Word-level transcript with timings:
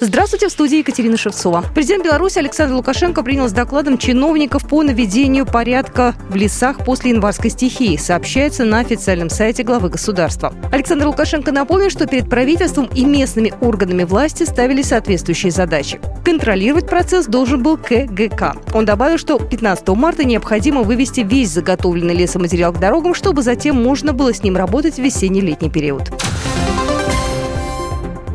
Здравствуйте, 0.00 0.46
в 0.46 0.52
студии 0.52 0.78
Екатерина 0.78 1.16
Шевцова. 1.16 1.64
Президент 1.74 2.04
Беларуси 2.04 2.38
Александр 2.38 2.74
Лукашенко 2.74 3.24
принял 3.24 3.48
с 3.48 3.52
докладом 3.52 3.98
чиновников 3.98 4.68
по 4.68 4.84
наведению 4.84 5.44
порядка 5.44 6.14
в 6.28 6.36
лесах 6.36 6.84
после 6.84 7.10
январской 7.10 7.50
стихии, 7.50 7.96
сообщается 7.96 8.64
на 8.64 8.78
официальном 8.78 9.28
сайте 9.28 9.64
главы 9.64 9.88
государства. 9.88 10.54
Александр 10.70 11.08
Лукашенко 11.08 11.50
напомнил, 11.50 11.90
что 11.90 12.06
перед 12.06 12.30
правительством 12.30 12.88
и 12.94 13.04
местными 13.04 13.52
органами 13.60 14.04
власти 14.04 14.44
ставили 14.44 14.82
соответствующие 14.82 15.50
задачи. 15.50 16.00
Контролировать 16.24 16.88
процесс 16.88 17.26
должен 17.26 17.64
был 17.64 17.76
КГК. 17.76 18.54
Он 18.72 18.84
добавил, 18.84 19.18
что 19.18 19.40
15 19.40 19.88
марта 19.88 20.22
необходимо 20.22 20.82
вывести 20.82 21.20
весь 21.22 21.50
заготовленный 21.50 22.14
лесоматериал 22.14 22.72
к 22.72 22.78
дорогам, 22.78 23.14
чтобы 23.14 23.42
затем 23.42 23.82
можно 23.82 24.12
было 24.12 24.32
с 24.32 24.44
ним 24.44 24.56
работать 24.56 24.94
в 24.94 24.98
весенне-летний 24.98 25.70
период. 25.70 26.12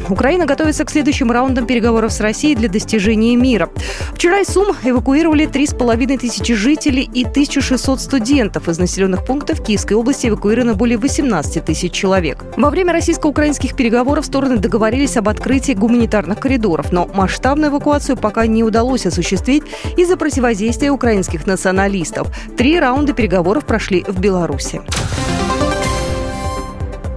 Украина 0.10 0.46
готовится 0.46 0.86
к 0.86 0.90
следующим 0.90 1.32
раундам 1.32 1.66
переговоров 1.66 2.12
с 2.12 2.20
Россией 2.20 2.56
для 2.56 2.70
достижения 2.70 3.36
мира. 3.36 3.70
Вчера 4.14 4.40
из 4.40 4.48
Сум 4.48 4.76
эвакуировали 4.84 5.48
3,5 5.48 6.18
тысячи 6.18 6.54
жителей 6.54 7.10
и 7.14 7.24
1600 7.26 8.00
студентов. 8.00 8.68
Из 8.68 8.78
населенных 8.78 9.26
пунктов 9.26 9.64
Киевской 9.64 9.94
области 9.94 10.28
эвакуировано 10.28 10.74
более 10.74 10.98
18 10.98 11.64
тысяч 11.66 11.92
человек. 11.92 12.44
Во 12.58 12.70
время 12.70 12.94
российско-украинских 12.94 13.76
переговоров 13.76 14.26
стороны 14.26 14.58
договорились 14.58 15.18
об 15.18 15.30
открытии 15.30 15.74
гуманитарных 15.74 16.40
коридоров, 16.40 16.92
но 16.92 17.10
масштабную 17.14 17.72
эвакуацию 17.72 18.18
пока 18.18 18.46
не 18.46 18.64
удалось 18.64 19.06
осуществить 19.06 19.64
из-за 19.98 20.18
противодействия 20.18 20.92
украинских 20.92 21.48
националистов. 21.48 22.28
Три 22.58 22.80
раунда 22.80 23.14
переговоров 23.14 23.66
прошли 23.66 24.04
в 24.08 24.20
Беларуси. 24.20 24.82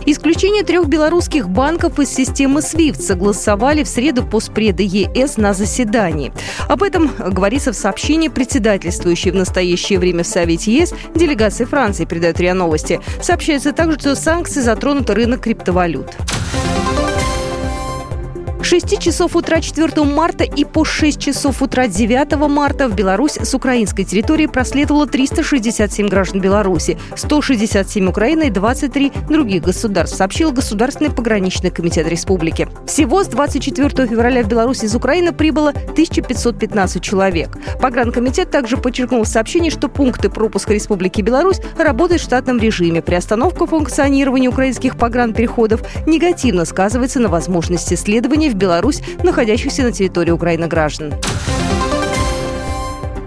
Исключение 0.08 0.62
трех 0.62 0.86
белорусских 0.86 1.48
банков 1.48 1.98
из 1.98 2.10
системы 2.10 2.60
SWIFT 2.60 3.02
согласовали 3.02 3.82
в 3.82 3.88
среду 3.88 4.24
постпреды 4.24 4.84
ЕС 4.84 5.36
на 5.36 5.52
заседании. 5.52 6.32
Об 6.68 6.84
этом 6.84 7.10
говорится 7.18 7.72
в 7.72 7.76
сообщении 7.76 8.28
председательствующей 8.28 9.32
в 9.32 9.34
настоящее 9.34 9.98
время 9.98 10.22
в 10.22 10.28
Совете 10.28 10.72
ЕС 10.72 10.94
делегации 11.16 11.64
Франции, 11.64 12.04
передает 12.04 12.38
РИА 12.38 12.54
Новости. 12.54 13.00
Сообщается 13.20 13.72
также, 13.72 13.98
что 13.98 14.14
санкции 14.14 14.60
затронут 14.60 15.10
рынок 15.10 15.40
криптовалют. 15.40 16.16
6 18.66 18.98
часов 18.98 19.36
утра 19.36 19.60
4 19.60 20.02
марта 20.02 20.42
и 20.42 20.64
по 20.64 20.84
6 20.84 21.20
часов 21.20 21.62
утра 21.62 21.86
9 21.86 22.48
марта 22.48 22.88
в 22.88 22.96
Беларусь 22.96 23.36
с 23.36 23.54
украинской 23.54 24.02
территории 24.02 24.46
проследовало 24.46 25.06
367 25.06 26.08
граждан 26.08 26.40
Беларуси, 26.40 26.98
167 27.14 28.08
Украины 28.08 28.48
и 28.48 28.50
23 28.50 29.12
других 29.28 29.62
государств, 29.62 30.16
сообщил 30.16 30.50
Государственный 30.50 31.12
пограничный 31.12 31.70
комитет 31.70 32.08
республики. 32.08 32.68
Всего 32.88 33.22
с 33.22 33.28
24 33.28 34.08
февраля 34.08 34.42
в 34.42 34.48
Беларусь 34.48 34.82
из 34.82 34.96
Украины 34.96 35.30
прибыло 35.30 35.68
1515 35.70 37.00
человек. 37.00 37.56
Погранкомитет 37.80 38.50
также 38.50 38.78
подчеркнул 38.78 39.22
в 39.22 39.28
сообщении, 39.28 39.70
что 39.70 39.88
пункты 39.88 40.28
пропуска 40.28 40.74
Республики 40.74 41.22
Беларусь 41.22 41.60
работают 41.78 42.20
в 42.20 42.24
штатном 42.24 42.58
режиме. 42.58 43.00
Приостановка 43.00 43.64
функционирования 43.66 44.48
украинских 44.48 44.98
погранпереходов 44.98 45.82
негативно 46.04 46.64
сказывается 46.64 47.20
на 47.20 47.28
возможности 47.28 47.94
следования 47.94 48.50
в 48.50 48.55
Беларусь, 48.56 49.02
находящихся 49.22 49.82
на 49.82 49.92
территории 49.92 50.30
Украины 50.30 50.66
граждан. 50.66 51.14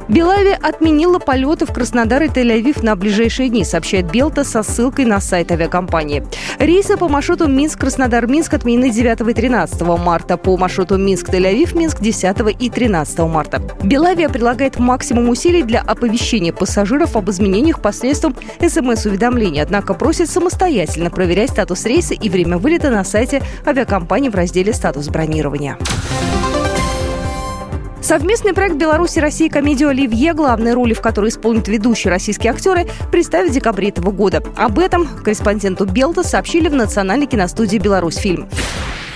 Белавия 0.09 0.57
отменила 0.59 1.19
полеты 1.19 1.67
в 1.67 1.71
Краснодар 1.71 2.23
и 2.23 2.27
Тель-Авив 2.27 2.83
на 2.83 2.95
ближайшие 2.95 3.47
дни, 3.49 3.63
сообщает 3.63 4.09
Белта 4.09 4.43
со 4.43 4.63
ссылкой 4.63 5.05
на 5.05 5.19
сайт 5.21 5.51
авиакомпании. 5.51 6.25
Рейсы 6.57 6.97
по 6.97 7.07
маршруту 7.07 7.47
Минск-Краснодар-Минск 7.47 8.55
отменены 8.55 8.89
9 8.89 9.29
и 9.29 9.33
13 9.33 9.81
марта, 9.81 10.37
по 10.37 10.57
маршруту 10.57 10.97
Минск-Тель-Авив 10.97 11.77
Минск 11.77 12.01
10 12.01 12.37
и 12.59 12.69
13 12.71 13.19
марта. 13.19 13.61
Белавия 13.83 14.29
прилагает 14.29 14.79
максимум 14.79 15.29
усилий 15.29 15.61
для 15.61 15.81
оповещения 15.81 16.53
пассажиров 16.53 17.15
об 17.15 17.29
изменениях 17.29 17.79
посредством 17.79 18.35
СМС-уведомлений, 18.59 19.61
однако 19.61 19.93
просит 19.93 20.27
самостоятельно 20.27 21.11
проверять 21.11 21.51
статус 21.51 21.85
рейса 21.85 22.15
и 22.15 22.29
время 22.29 22.57
вылета 22.57 22.89
на 22.89 23.03
сайте 23.03 23.43
авиакомпании 23.63 24.29
в 24.29 24.35
разделе 24.35 24.73
«Статус 24.73 25.07
бронирования». 25.07 25.77
Совместный 28.01 28.53
проект 28.53 28.75
Беларуси 28.77 29.19
России 29.19 29.49
комедию 29.49 29.89
«Оливье», 29.89 30.33
главные 30.33 30.73
роли 30.73 30.93
в 30.93 31.01
которой 31.01 31.29
исполнят 31.29 31.67
ведущие 31.67 32.11
российские 32.11 32.53
актеры, 32.53 32.87
представят 33.11 33.51
в 33.51 33.53
декабре 33.53 33.89
этого 33.89 34.11
года. 34.11 34.41
Об 34.55 34.79
этом 34.79 35.05
корреспонденту 35.05 35.85
Белта 35.85 36.23
сообщили 36.23 36.69
в 36.69 36.73
Национальной 36.73 37.27
киностудии 37.27 37.77
«Беларусь 37.77 38.15
фильм». 38.15 38.47